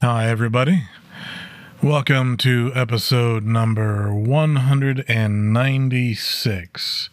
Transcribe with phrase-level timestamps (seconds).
[0.00, 0.84] Hi, everybody.
[1.82, 7.10] Welcome to episode number 196.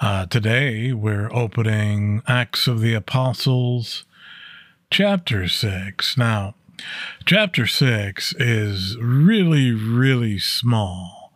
[0.00, 4.04] Uh, today, we're opening Acts of the Apostles,
[4.88, 6.16] chapter 6.
[6.16, 6.54] Now,
[7.24, 11.32] chapter 6 is really, really small.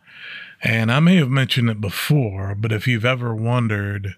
[0.63, 4.15] And I may have mentioned it before, but if you've ever wondered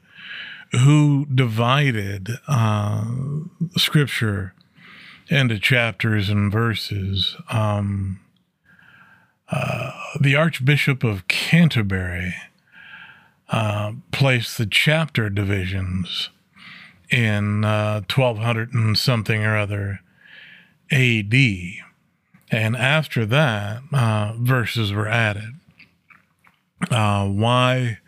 [0.72, 3.06] who divided uh,
[3.78, 4.52] scripture
[5.28, 7.36] into chapters and verses.
[7.50, 8.20] Um,
[9.48, 12.34] uh, the Archbishop of Canterbury
[13.48, 16.30] uh, placed the chapter divisions
[17.10, 20.00] in uh, 1200 and something or other
[20.90, 21.34] AD.
[22.50, 25.54] And after that, uh, verses were added.
[26.90, 27.98] Uh, why?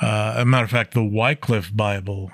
[0.00, 2.30] Uh, a matter of fact, the Wycliffe Bible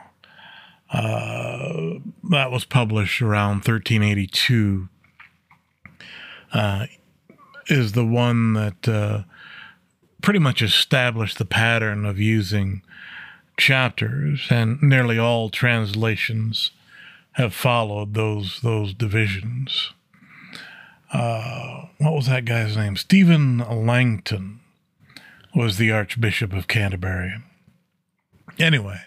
[0.92, 1.98] uh,
[2.30, 4.88] that was published around 1382
[6.52, 6.86] uh,
[7.68, 9.22] is the one that uh,
[10.20, 12.82] pretty much established the pattern of using
[13.56, 16.72] chapters, and nearly all translations
[17.32, 19.92] have followed those those divisions.
[21.12, 22.96] Uh, what was that guy's name?
[22.96, 24.60] Stephen Langton
[25.54, 27.34] was the Archbishop of Canterbury.
[28.58, 29.00] Anyway,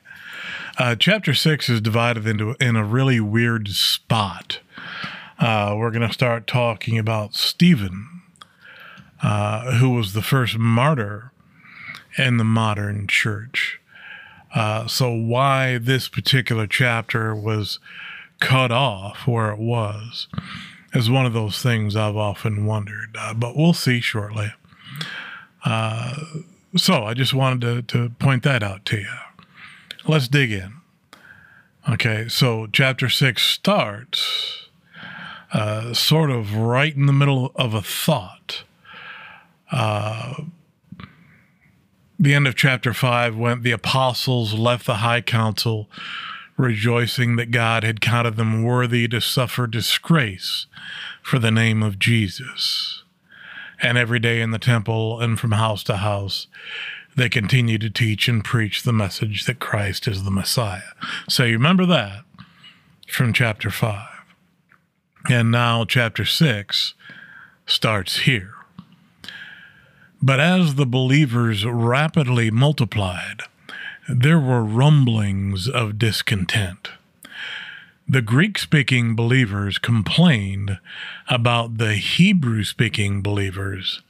[0.77, 4.59] uh, chapter six is divided into in a really weird spot.
[5.39, 8.21] Uh, we're going to start talking about Stephen,
[9.21, 11.31] uh, who was the first martyr
[12.17, 13.79] in the modern church.
[14.53, 17.79] Uh, so, why this particular chapter was
[18.39, 20.27] cut off where it was
[20.93, 24.53] is one of those things I've often wondered, uh, but we'll see shortly.
[25.65, 26.15] Uh,
[26.77, 29.17] so, I just wanted to, to point that out to you.
[30.07, 30.81] Let's dig in.
[31.89, 34.67] Okay, so chapter six starts
[35.51, 38.63] uh, sort of right in the middle of a thought.
[39.71, 40.43] Uh,
[42.19, 45.89] the end of chapter five, went the apostles left the high council,
[46.55, 50.67] rejoicing that God had counted them worthy to suffer disgrace
[51.23, 53.03] for the name of Jesus.
[53.81, 56.47] And every day in the temple and from house to house,
[57.15, 60.93] they continue to teach and preach the message that Christ is the Messiah.
[61.29, 62.23] So you remember that
[63.07, 64.07] from chapter 5.
[65.29, 66.93] And now chapter 6
[67.65, 68.53] starts here.
[70.21, 73.41] But as the believers rapidly multiplied,
[74.07, 76.89] there were rumblings of discontent.
[78.07, 80.79] The Greek speaking believers complained
[81.27, 84.01] about the Hebrew speaking believers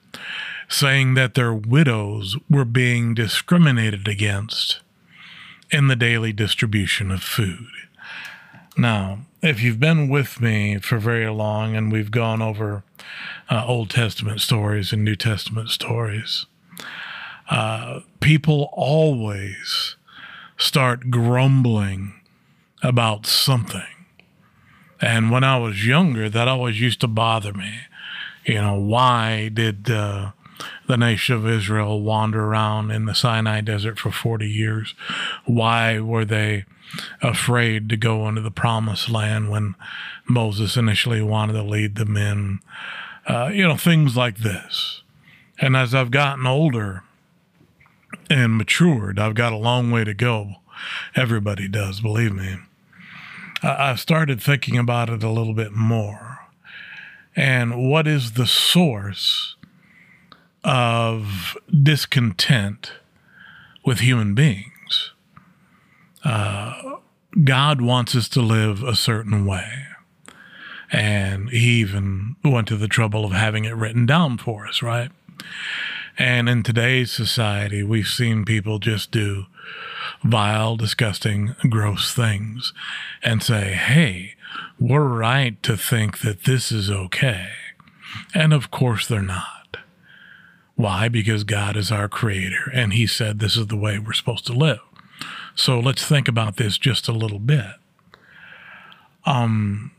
[0.68, 4.80] saying that their widows were being discriminated against
[5.72, 7.68] in the daily distribution of food.
[8.78, 12.84] Now, if you've been with me for very long and we've gone over
[13.50, 16.46] uh, Old Testament stories and New Testament stories,
[17.50, 19.96] uh, people always
[20.58, 22.20] start grumbling
[22.82, 23.84] about something.
[25.02, 27.72] And when I was younger, that always used to bother me.
[28.46, 30.32] You know, why did uh,
[30.88, 34.94] the nation of Israel wander around in the Sinai desert for 40 years?
[35.46, 36.66] Why were they
[37.22, 39.76] afraid to go into the promised land when
[40.28, 42.60] Moses initially wanted to lead them in?
[43.28, 45.02] Uh, you know, things like this.
[45.60, 47.04] And as I've gotten older
[48.30, 50.56] and matured, I've got a long way to go.
[51.16, 52.58] Everybody does, believe me.
[53.64, 56.40] I've started thinking about it a little bit more.
[57.36, 59.56] And what is the source
[60.66, 62.92] of discontent
[63.86, 65.12] with human beings.
[66.24, 66.98] Uh,
[67.44, 69.86] God wants us to live a certain way.
[70.92, 75.12] And he even went to the trouble of having it written down for us, right?
[76.18, 79.46] And in today's society, we've seen people just do
[80.24, 82.74] vile, disgusting, gross things
[83.22, 84.36] and say, hey,
[84.80, 87.50] we're right to think that this is okay.
[88.34, 89.65] And of course, they're not.
[90.76, 91.08] Why?
[91.08, 94.54] Because God is our creator and he said this is the way we're supposed to
[94.54, 94.80] live.
[95.56, 97.76] So let's think about this just a little bit.
[99.26, 99.92] Um,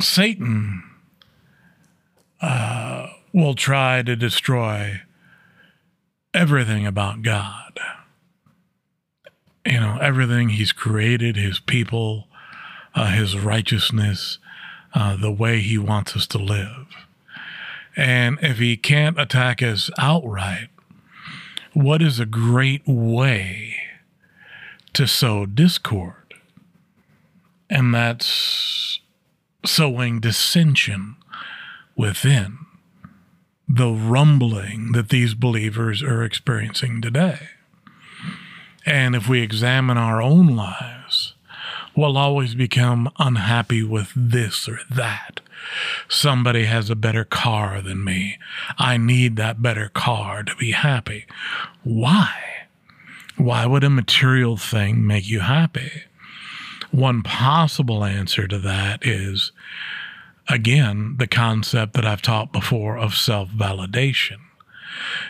[0.00, 0.82] Satan
[2.40, 5.02] uh, will try to destroy
[6.32, 7.78] everything about God.
[9.66, 12.28] You know, everything he's created, his people,
[12.94, 14.38] uh, his righteousness,
[14.94, 16.86] uh, the way he wants us to live.
[17.96, 20.68] And if he can't attack us outright,
[21.72, 23.76] what is a great way
[24.92, 26.14] to sow discord?
[27.68, 29.00] And that's
[29.64, 31.16] sowing dissension
[31.96, 32.58] within
[33.68, 37.50] the rumbling that these believers are experiencing today.
[38.84, 41.34] And if we examine our own lives,
[41.94, 45.40] we'll always become unhappy with this or that.
[46.08, 48.38] Somebody has a better car than me.
[48.78, 51.26] I need that better car to be happy.
[51.82, 52.32] Why?
[53.36, 55.90] Why would a material thing make you happy?
[56.90, 59.52] One possible answer to that is,
[60.48, 64.38] again, the concept that I've taught before of self validation.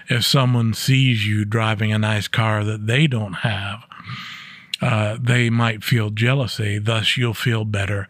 [0.08, 3.84] If someone sees you driving a nice car that they don't have,
[4.80, 6.78] uh, they might feel jealousy.
[6.78, 8.08] Thus, you'll feel better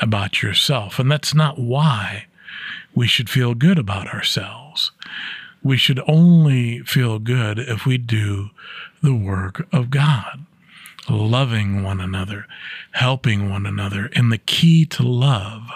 [0.00, 0.98] about yourself.
[0.98, 2.26] And that's not why
[2.94, 4.92] we should feel good about ourselves.
[5.62, 8.50] We should only feel good if we do
[9.02, 10.46] the work of God
[11.08, 12.46] loving one another,
[12.92, 14.10] helping one another.
[14.14, 15.70] And the key to love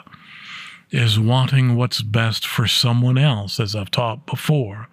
[0.90, 4.88] is wanting what's best for someone else, as I've taught before,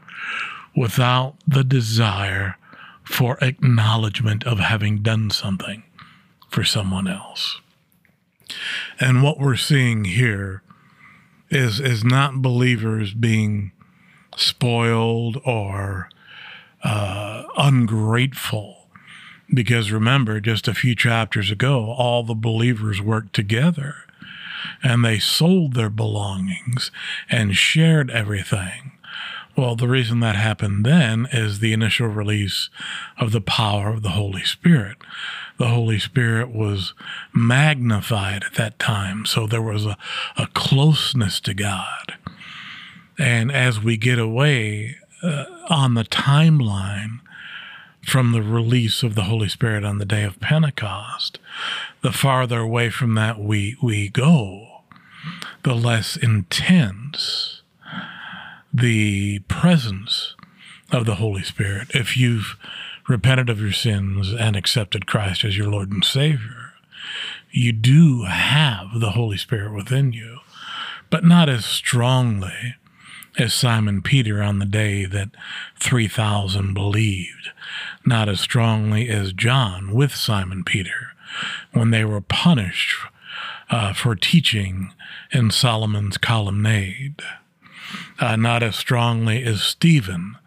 [0.76, 2.58] without the desire
[3.04, 5.84] for acknowledgement of having done something
[6.50, 7.60] for someone else.
[9.00, 10.62] And what we're seeing here
[11.50, 13.72] is, is not believers being
[14.36, 16.10] spoiled or
[16.84, 18.82] uh, ungrateful
[19.54, 23.96] because remember, just a few chapters ago, all the believers worked together
[24.82, 26.92] and they sold their belongings
[27.30, 28.94] and shared everything.
[29.58, 32.70] Well, the reason that happened then is the initial release
[33.18, 34.98] of the power of the Holy Spirit.
[35.58, 36.94] The Holy Spirit was
[37.34, 39.98] magnified at that time, so there was a,
[40.38, 42.16] a closeness to God.
[43.20, 47.20] And as we get away uh, on the timeline,
[48.02, 51.38] from the release of the Holy Spirit on the day of Pentecost,
[52.02, 54.82] the farther away from that we, we go,
[55.64, 57.61] the less intense
[58.74, 60.36] the presence
[60.92, 61.90] of the Holy Spirit.
[61.94, 62.58] If you've
[63.08, 66.74] repented of your sins and accepted Christ as your Lord and Savior,
[67.52, 70.40] you do have the Holy Spirit within you,
[71.10, 72.76] but not as strongly
[73.38, 75.30] as Simon Peter on the day that
[75.80, 77.50] 3,000 believed,
[78.06, 81.14] not as strongly as John with Simon Peter
[81.72, 82.98] when they were punished
[83.70, 84.94] uh, for teaching
[85.32, 87.22] in Solomon's colonnade,
[88.20, 90.38] uh, not as strongly as Stephen,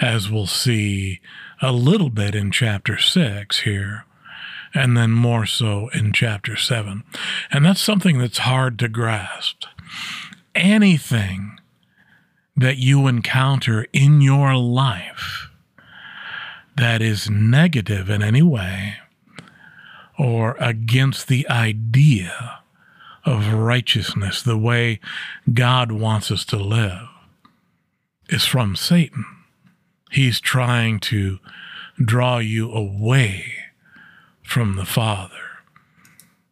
[0.00, 1.20] as we'll see
[1.60, 4.04] a little bit in chapter 6 here
[4.72, 7.02] and then more so in chapter 7.
[7.50, 9.64] And that's something that's hard to grasp.
[10.54, 11.58] Anything
[12.56, 15.48] that you encounter in your life
[16.76, 18.96] that is negative in any way
[20.18, 22.59] or against the idea
[23.24, 25.00] of righteousness, the way
[25.52, 27.08] God wants us to live,
[28.28, 29.24] is from Satan.
[30.10, 31.38] He's trying to
[32.02, 33.44] draw you away
[34.42, 35.34] from the Father.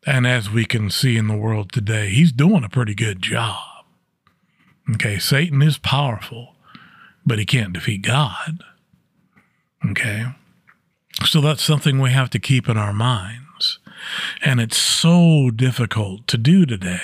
[0.06, 3.84] And as we can see in the world today, he's doing a pretty good job.
[4.94, 6.54] Okay, Satan is powerful,
[7.26, 8.62] but he can't defeat God.
[9.84, 10.26] Okay,
[11.24, 13.47] so that's something we have to keep in our minds.
[14.42, 17.00] And it's so difficult to do today.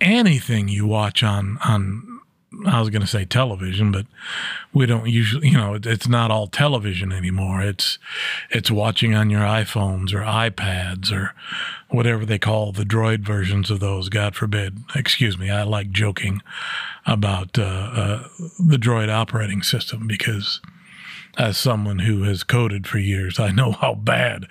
[0.00, 2.12] Anything you watch on, on
[2.66, 4.06] I was going to say television, but
[4.72, 7.62] we don't usually, you know, it's not all television anymore.
[7.62, 7.98] It's
[8.50, 11.34] it's watching on your iPhones or iPads or
[11.88, 14.08] whatever they call the droid versions of those.
[14.08, 14.78] God forbid.
[14.94, 15.50] Excuse me.
[15.50, 16.42] I like joking
[17.06, 18.28] about uh, uh,
[18.58, 20.60] the droid operating system because,
[21.38, 24.46] as someone who has coded for years, I know how bad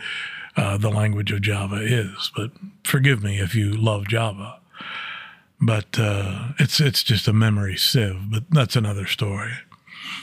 [0.55, 2.31] uh, the language of Java is.
[2.36, 2.51] But
[2.84, 4.62] forgive me if you love Java
[5.62, 8.31] but uh, it's it's just a memory sieve.
[8.31, 9.51] But that's another story.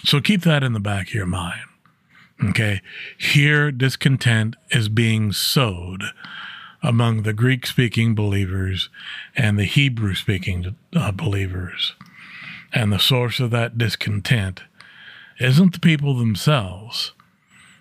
[0.03, 1.61] So keep that in the back of your mind.
[2.51, 2.83] Okay,
[3.17, 6.05] here discontent is being sowed
[6.83, 8.89] among the Greek-speaking believers
[9.35, 11.95] and the Hebrew-speaking uh, believers,
[12.73, 14.63] and the source of that discontent
[15.41, 17.13] isn't the people themselves.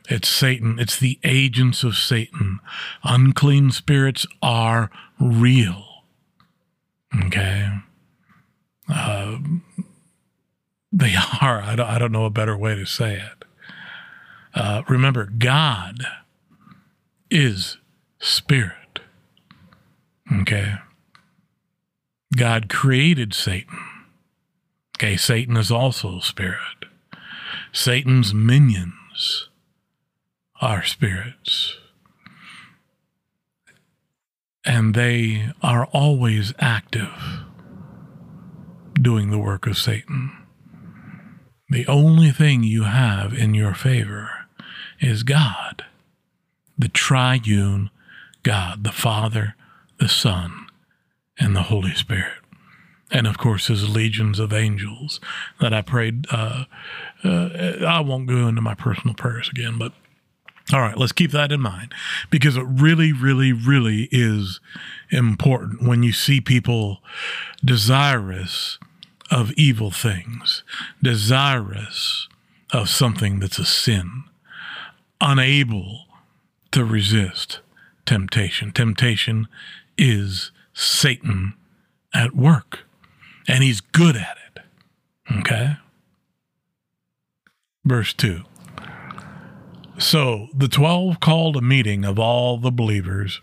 [0.09, 0.79] It's Satan.
[0.79, 2.59] It's the agents of Satan.
[3.03, 5.83] Unclean spirits are real.
[7.25, 7.69] Okay.
[8.89, 9.37] Uh,
[10.91, 11.61] they are.
[11.61, 13.45] I don't, I don't know a better way to say it.
[14.53, 16.03] Uh, remember, God
[17.29, 17.77] is
[18.19, 19.01] spirit.
[20.41, 20.75] Okay.
[22.35, 23.77] God created Satan.
[24.97, 26.85] Okay, Satan is also spirit.
[27.71, 29.49] Satan's minions
[30.61, 31.77] are spirits.
[34.65, 37.13] and they are always active
[38.93, 40.31] doing the work of Satan.
[41.69, 44.29] The only thing you have in your favor
[44.99, 45.85] is God,
[46.77, 47.89] the triune
[48.43, 49.55] God, the Father,
[49.99, 50.67] the Son,
[51.39, 52.33] and the Holy Spirit.
[53.11, 55.21] And of course, his legions of angels
[55.61, 56.25] that I prayed.
[56.29, 56.65] Uh,
[57.23, 57.49] uh,
[57.87, 59.93] I won't go into my personal prayers again, but
[60.74, 61.93] all right, let's keep that in mind
[62.29, 64.59] because it really, really, really is
[65.09, 67.00] important when you see people
[67.63, 68.77] desirous
[69.31, 70.63] of evil things,
[71.01, 72.27] desirous
[72.71, 74.24] of something that's a sin,
[75.21, 76.05] unable
[76.71, 77.59] to resist
[78.05, 78.71] temptation.
[78.71, 79.47] Temptation
[79.97, 81.53] is Satan
[82.13, 82.86] at work,
[83.47, 84.63] and he's good at it.
[85.39, 85.77] Okay?
[87.86, 88.43] Verse 2.
[89.97, 93.41] So the 12 called a meeting of all the believers.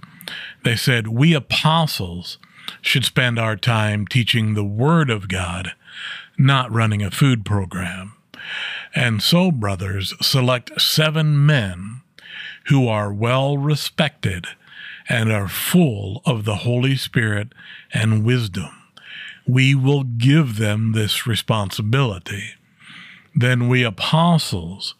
[0.63, 2.39] They said, We apostles
[2.81, 5.73] should spend our time teaching the Word of God,
[6.39, 8.15] not running a food program.
[8.95, 12.03] And so, brothers, select seven men
[12.67, 14.47] who are well respected
[15.09, 17.49] and are full of the Holy Spirit
[17.93, 18.71] and wisdom.
[19.47, 22.55] We will give them this responsibility.
[23.35, 24.95] Then we apostles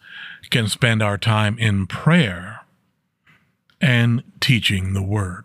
[0.49, 2.61] can spend our time in prayer
[3.81, 5.43] and teaching the word.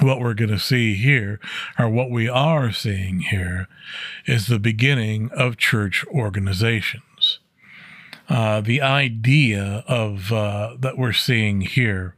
[0.00, 1.38] What we're going to see here,
[1.78, 3.68] or what we are seeing here,
[4.26, 7.40] is the beginning of church organizations.
[8.28, 12.14] Uh, the idea of uh, that we're seeing here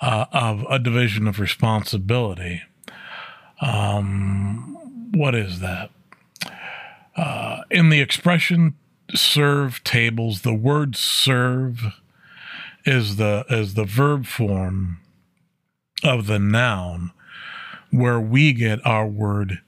[0.00, 2.62] uh, of a division of responsibility.
[3.60, 5.90] Um, what is that?
[7.18, 8.74] Uh, in the expression
[9.12, 11.82] serve tables, the word serve
[12.86, 15.00] is the is the verb form
[16.04, 17.10] of the noun
[17.90, 19.58] where we get our word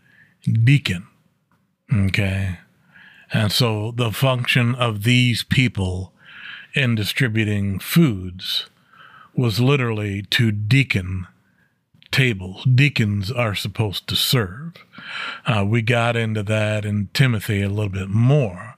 [0.65, 1.09] deacon.
[1.93, 2.59] Okay.
[3.33, 6.13] And so the function of these people
[6.75, 8.71] in distributing foods
[9.35, 11.27] was literally to deacon
[12.11, 12.65] tables.
[12.65, 14.75] Deacons are supposed to serve.
[15.47, 18.77] Uh, we got into that in Timothy a little bit more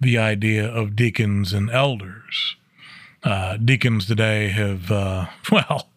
[0.00, 2.56] the idea of deacons and elders.
[3.22, 5.90] Uh, deacons today have, uh, well,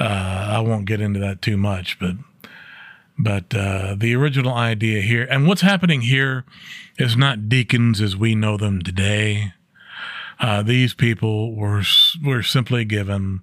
[0.00, 2.16] uh, I won't get into that too much, but
[3.16, 6.44] but uh, the original idea here, and what's happening here,
[6.98, 9.52] is not deacons as we know them today.
[10.40, 11.82] Uh, these people were
[12.24, 13.40] were simply given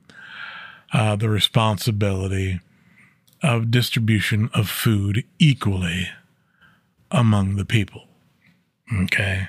[0.93, 2.59] uh, the responsibility
[3.43, 6.09] of distribution of food equally
[7.09, 8.07] among the people.
[9.03, 9.47] Okay,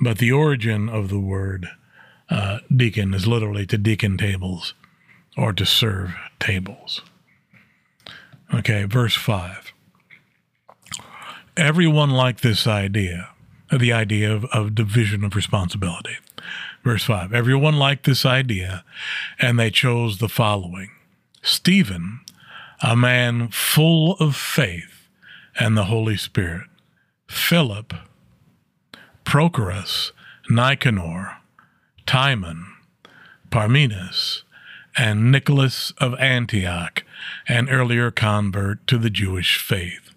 [0.00, 1.68] but the origin of the word
[2.30, 4.74] uh, deacon is literally to deacon tables
[5.36, 7.02] or to serve tables.
[8.52, 9.72] Okay, verse 5.
[11.56, 13.30] Everyone liked this idea,
[13.76, 16.16] the idea of, of division of responsibility.
[16.84, 18.84] Verse 5 Everyone liked this idea,
[19.38, 20.90] and they chose the following
[21.42, 22.20] Stephen,
[22.82, 25.08] a man full of faith
[25.58, 26.68] and the Holy Spirit,
[27.26, 27.92] Philip,
[29.24, 30.12] Prochorus,
[30.48, 31.38] Nicanor,
[32.06, 32.74] Timon,
[33.50, 34.44] Parmenas,
[34.96, 37.04] and Nicholas of Antioch,
[37.46, 40.14] an earlier convert to the Jewish faith.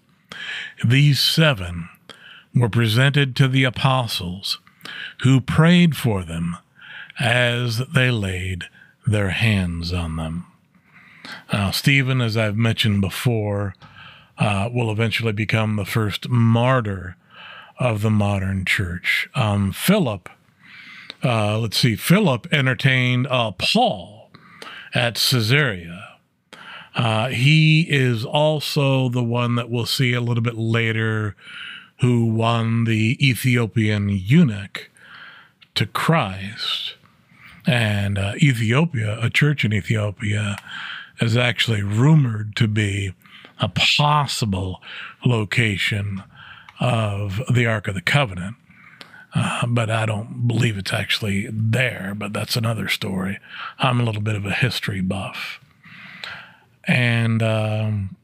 [0.83, 1.89] These seven
[2.55, 4.59] were presented to the apostles,
[5.21, 6.57] who prayed for them
[7.19, 8.65] as they laid
[9.05, 10.45] their hands on them.
[11.51, 13.75] Now, Stephen, as I've mentioned before,
[14.37, 17.15] uh, will eventually become the first martyr
[17.79, 19.29] of the modern church.
[19.35, 20.29] Um, Philip,
[21.23, 24.31] uh, let's see, Philip entertained uh, Paul
[24.93, 26.17] at Caesarea.
[26.95, 31.35] Uh, he is also the one that we'll see a little bit later
[32.01, 34.89] who won the Ethiopian eunuch
[35.75, 36.95] to Christ.
[37.67, 40.57] And uh, Ethiopia, a church in Ethiopia,
[41.21, 43.13] is actually rumored to be
[43.59, 44.81] a possible
[45.23, 46.23] location
[46.79, 48.55] of the Ark of the Covenant.
[49.35, 53.39] Uh, but I don't believe it's actually there, but that's another story.
[53.77, 55.59] I'm a little bit of a history buff.
[56.85, 58.17] And um,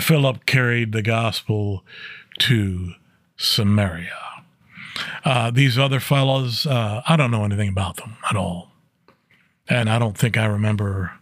[0.00, 1.84] Philip carried the gospel
[2.40, 2.92] to
[3.36, 4.12] Samaria.
[5.24, 8.70] Uh, these other fellows, uh, I don't know anything about them at all.
[9.68, 11.12] And I don't think I remember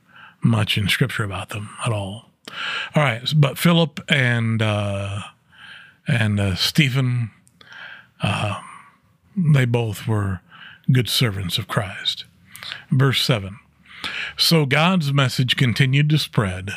[0.42, 2.30] much in scripture about them at all.
[2.94, 5.20] All right, but Philip and uh,
[6.06, 7.30] and uh, Stephen,
[8.22, 8.56] um,
[9.36, 10.40] they both were
[10.92, 12.24] good servants of Christ.
[12.90, 13.58] Verse 7
[14.36, 16.70] So God's message continued to spread.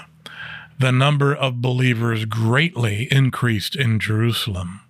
[0.80, 4.82] The number of believers greatly increased in Jerusalem,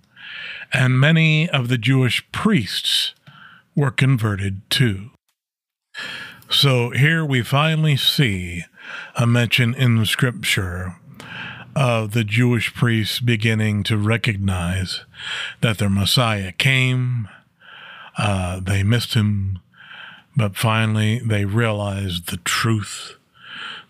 [0.73, 3.13] and many of the Jewish priests
[3.73, 5.11] were converted too.
[6.49, 8.65] So here we finally see
[9.15, 10.95] a mention in Scripture
[11.75, 15.05] of the Jewish priests beginning to recognize
[15.61, 17.29] that their Messiah came.
[18.17, 19.59] Uh, they missed him,
[20.35, 23.16] but finally they realized the truth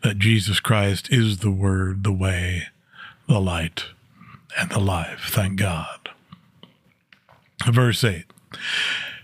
[0.03, 2.67] that Jesus Christ is the Word, the way,
[3.27, 3.85] the light,
[4.57, 5.27] and the life.
[5.29, 6.09] Thank God.
[7.65, 8.25] Verse 8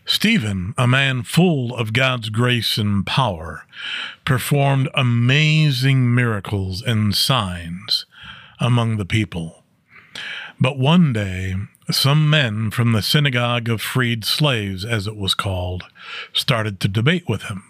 [0.05, 3.65] Stephen, a man full of God's grace and power,
[4.25, 8.05] performed amazing miracles and signs
[8.59, 9.63] among the people.
[10.59, 11.55] But one day,
[11.89, 15.83] some men from the synagogue of freed slaves, as it was called,
[16.33, 17.63] started to debate with him.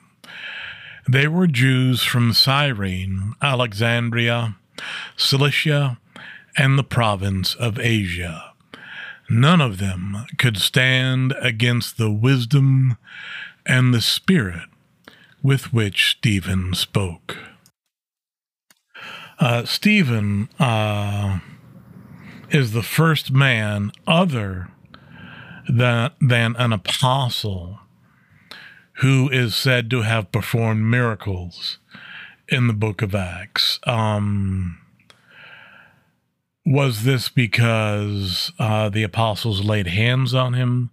[1.07, 4.55] They were Jews from Cyrene, Alexandria,
[5.17, 6.00] Cilicia,
[6.57, 8.53] and the province of Asia.
[9.29, 12.98] None of them could stand against the wisdom
[13.65, 14.69] and the spirit
[15.41, 17.38] with which Stephen spoke.
[19.39, 21.39] Uh, Stephen uh,
[22.50, 24.69] is the first man other
[25.67, 27.79] than, than an apostle
[28.98, 31.80] who is said to have performed miracles
[32.48, 33.80] in the book of Acts.
[33.86, 34.78] Um,
[36.66, 40.92] was this because uh, the apostles laid hands on him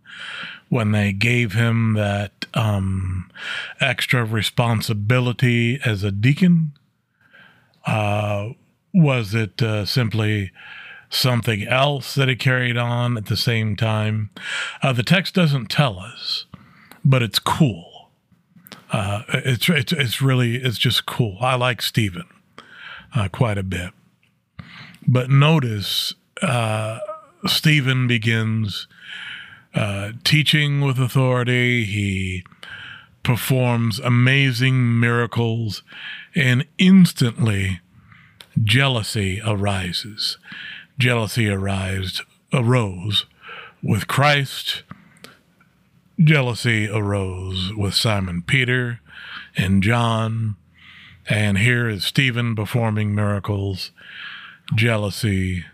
[0.68, 3.30] when they gave him that um,
[3.80, 6.72] extra responsibility as a deacon?
[7.86, 8.50] Uh,
[8.92, 10.50] was it uh, simply
[11.08, 14.30] something else that he carried on at the same time?
[14.82, 16.46] Uh, the text doesn't tell us,
[17.04, 17.89] but it's cool
[18.92, 21.36] uh, it's, it's it's really it's just cool.
[21.40, 22.26] I like Stephen
[23.14, 23.90] uh, quite a bit,
[25.06, 26.98] but notice uh,
[27.46, 28.88] Stephen begins
[29.74, 31.84] uh, teaching with authority.
[31.84, 32.44] He
[33.22, 35.82] performs amazing miracles,
[36.34, 37.80] and instantly
[38.62, 40.36] jealousy arises.
[40.98, 43.26] Jealousy arised arose
[43.82, 44.82] with Christ
[46.22, 49.00] jealousy arose with Simon Peter
[49.56, 50.56] and John,
[51.26, 53.90] and here is Stephen performing miracles.
[54.74, 55.64] Jealousy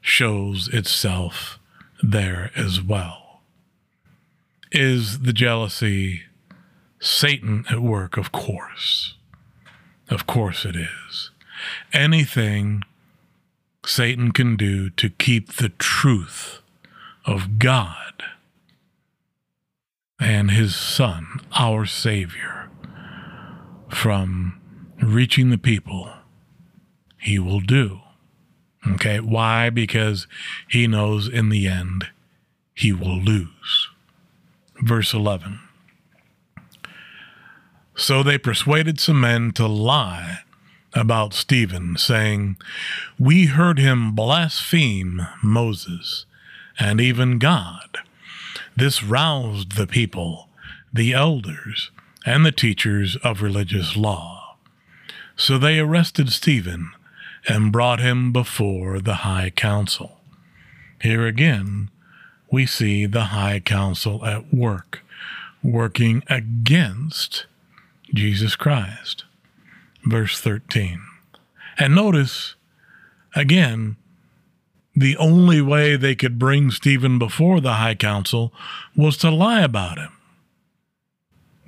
[0.00, 1.58] shows itself
[2.02, 3.42] there as well.
[4.72, 6.22] Is the jealousy
[6.98, 8.16] Satan at work?
[8.16, 9.14] Of course.
[10.08, 11.30] Of course it is.
[11.92, 12.82] Anything
[13.86, 16.60] Satan can do to keep the truth
[17.24, 18.22] of God
[20.20, 22.68] and his Son, our Savior,
[23.88, 24.60] from
[25.02, 26.10] reaching the people,
[27.18, 28.00] he will do.
[28.86, 29.70] Okay, why?
[29.70, 30.26] Because
[30.68, 32.08] he knows in the end
[32.74, 33.88] he will lose.
[34.82, 35.58] Verse 11.
[37.94, 40.38] So they persuaded some men to lie
[40.94, 42.56] about Stephen, saying,
[43.18, 46.24] We heard him blaspheme Moses
[46.78, 47.98] and even God.
[48.76, 50.48] This roused the people,
[50.92, 51.90] the elders,
[52.24, 54.56] and the teachers of religious law.
[55.36, 56.92] So they arrested Stephen
[57.48, 60.20] and brought him before the high council.
[61.00, 61.90] Here again,
[62.50, 65.02] we see the high council at work,
[65.62, 67.46] working against
[68.12, 69.24] Jesus Christ.
[70.04, 71.00] Verse 13.
[71.78, 72.54] And notice,
[73.34, 73.96] again,
[75.00, 78.52] the only way they could bring Stephen before the high council
[78.94, 80.12] was to lie about him.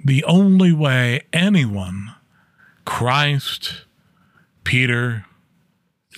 [0.04, 2.14] The only way anyone,
[2.84, 3.86] Christ,
[4.64, 5.24] Peter,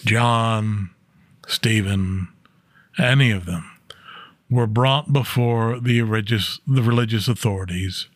[0.05, 0.91] John,
[1.47, 2.31] Stephen,
[2.99, 3.71] any of them,
[4.51, 8.09] were brought before the religious, the religious authorities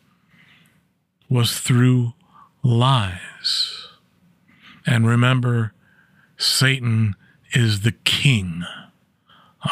[1.28, 2.14] was through
[2.64, 3.86] lies.
[4.84, 5.72] And remember,
[6.36, 7.14] Satan
[7.52, 8.64] is the king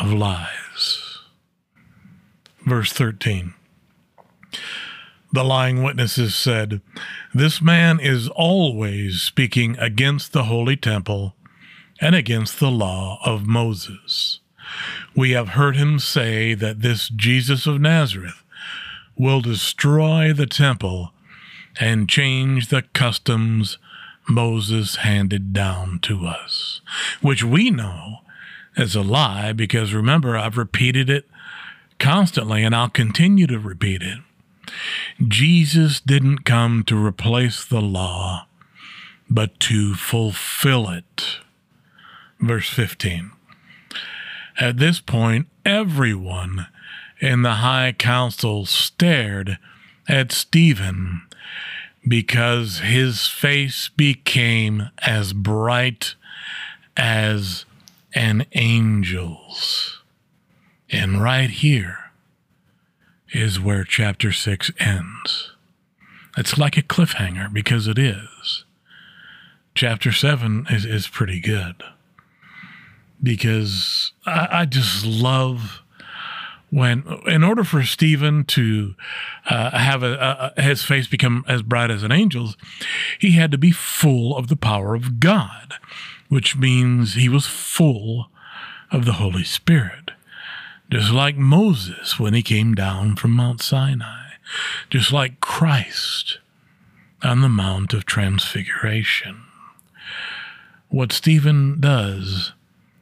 [0.00, 1.18] of lies.
[2.66, 3.54] Verse 13.
[5.32, 6.80] The lying witnesses said,
[7.34, 11.34] This man is always speaking against the holy temple
[12.00, 14.40] and against the law of Moses.
[15.14, 18.42] We have heard him say that this Jesus of Nazareth
[19.16, 21.12] will destroy the temple
[21.78, 23.78] and change the customs
[24.28, 26.80] Moses handed down to us,
[27.20, 28.18] which we know
[28.76, 31.26] is a lie because remember, I've repeated it
[31.98, 34.18] constantly and I'll continue to repeat it.
[35.26, 38.46] Jesus didn't come to replace the law,
[39.30, 41.38] but to fulfill it.
[42.40, 43.32] Verse 15.
[44.58, 46.66] At this point, everyone
[47.20, 49.58] in the high council stared
[50.08, 51.22] at Stephen
[52.06, 56.14] because his face became as bright
[56.96, 57.64] as
[58.16, 60.02] an angel's.
[60.90, 61.98] And right here
[63.32, 65.52] is where chapter 6 ends.
[66.36, 68.64] It's like a cliffhanger because it is.
[69.74, 71.82] Chapter 7 is, is pretty good
[73.22, 75.82] because I, I just love
[76.70, 78.94] when in order for Stephen to
[79.48, 82.56] uh, have a, a, his face become as bright as an angel's,
[83.18, 85.74] he had to be full of the power of God,
[86.28, 88.30] which means he was full
[88.90, 90.10] of the Holy Spirit.
[90.90, 94.30] Just like Moses when he came down from Mount Sinai,
[94.90, 96.38] just like Christ
[97.22, 99.42] on the Mount of Transfiguration.
[100.88, 102.52] What Stephen does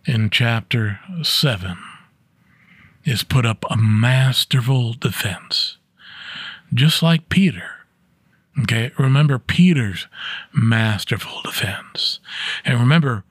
[0.07, 1.77] in chapter 7
[3.05, 5.77] is put up a masterful defense,
[6.73, 7.71] just like Peter.
[8.62, 10.07] Okay, remember Peter's
[10.53, 12.21] masterful defense.
[12.64, 13.25] And remember,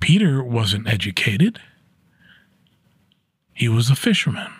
[0.00, 1.60] Peter wasn't educated,
[3.52, 4.52] he was a fisherman.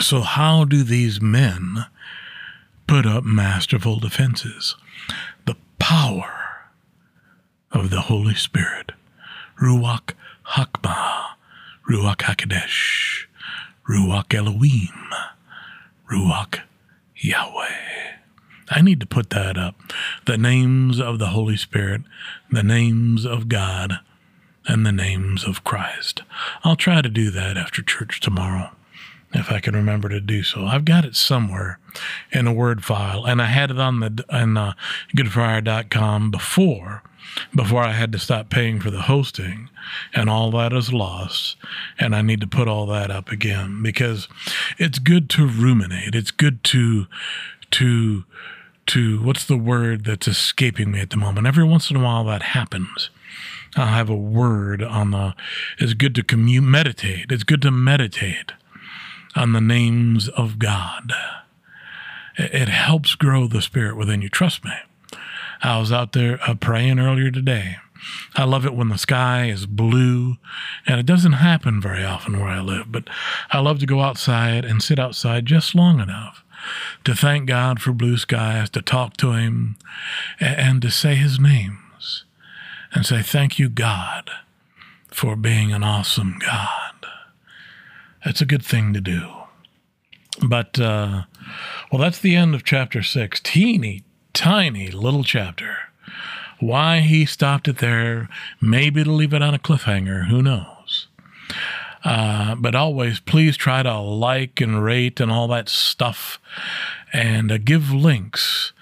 [0.00, 1.86] So, how do these men
[2.86, 4.76] put up masterful defenses?
[5.44, 6.70] The power
[7.72, 8.92] of the Holy Spirit.
[9.60, 10.12] Ruach
[10.52, 11.30] Hakma,
[11.90, 13.25] Ruach HaKodesh.
[13.88, 15.10] Ruach Elohim,
[16.10, 16.60] Ruach
[17.16, 18.16] Yahweh.
[18.68, 19.76] I need to put that up.
[20.24, 22.02] The names of the Holy Spirit,
[22.50, 24.00] the names of God,
[24.66, 26.22] and the names of Christ.
[26.64, 28.70] I'll try to do that after church tomorrow,
[29.32, 30.64] if I can remember to do so.
[30.64, 31.78] I've got it somewhere
[32.32, 34.72] in a Word file, and I had it on the on uh,
[35.16, 37.02] goodfriar.com before
[37.54, 39.68] before I had to stop paying for the hosting,
[40.14, 41.56] and all that is lost.
[41.98, 44.28] And I need to put all that up again because
[44.78, 46.14] it's good to ruminate.
[46.14, 47.06] It's good to,
[47.72, 48.24] to,
[48.86, 51.46] to, what's the word that's escaping me at the moment?
[51.46, 53.10] Every once in a while that happens.
[53.76, 55.34] I'll have a word on the,
[55.78, 57.30] it's good to commute, meditate.
[57.30, 58.52] It's good to meditate
[59.34, 61.12] on the names of God.
[62.38, 64.28] It helps grow the spirit within you.
[64.28, 64.72] Trust me.
[65.62, 67.76] I was out there uh, praying earlier today.
[68.34, 70.36] I love it when the sky is blue,
[70.86, 73.08] and it doesn't happen very often where I live, but
[73.50, 76.44] I love to go outside and sit outside just long enough
[77.04, 79.76] to thank God for blue skies, to talk to Him,
[80.40, 82.24] and, to say His names
[82.92, 84.30] and say, Thank you, God,
[85.08, 87.06] for being an awesome God.
[88.24, 89.28] That's a good thing to do.
[90.46, 91.22] But, uh,
[91.90, 93.40] well, that's the end of chapter six.
[93.40, 94.02] Teeny,
[94.36, 95.78] tiny little chapter.
[96.60, 98.28] Why he stopped it there,
[98.60, 101.08] maybe to leave it on a cliffhanger, who knows?
[102.04, 106.38] Uh, but always, please try to like and rate and all that stuff
[107.14, 108.72] and uh, give links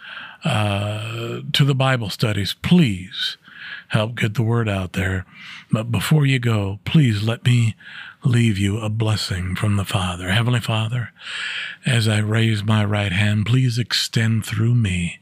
[0.44, 2.54] uh, to the Bible studies.
[2.60, 3.36] Please
[3.88, 5.24] help get the word out there.
[5.70, 7.76] But before you go, please let me
[8.24, 10.30] leave you a blessing from the Father.
[10.30, 11.12] Heavenly Father,
[11.84, 15.20] as I raise my right hand, please extend through me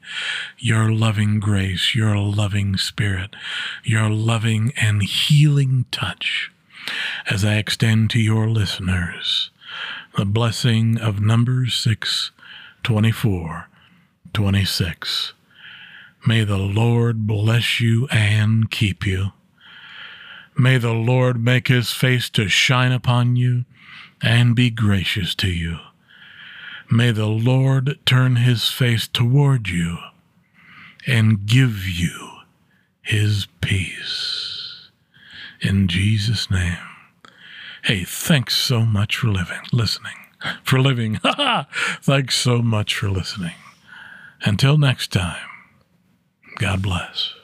[0.58, 3.34] your loving grace, your loving spirit,
[3.82, 6.52] your loving and healing touch
[7.28, 9.50] as I extend to your listeners
[10.16, 12.30] the blessing of Numbers 6
[12.82, 13.68] 24
[14.32, 15.32] 26.
[16.26, 19.32] May the Lord bless you and keep you.
[20.56, 23.64] May the Lord make his face to shine upon you
[24.22, 25.78] and be gracious to you.
[26.90, 29.98] May the Lord turn his face toward you
[31.06, 32.30] and give you
[33.00, 34.90] his peace.
[35.60, 36.78] In Jesus' name.
[37.84, 40.14] Hey, thanks so much for living, listening,
[40.62, 41.18] for living.
[42.00, 43.54] Thanks so much for listening.
[44.44, 45.48] Until next time,
[46.58, 47.34] God bless.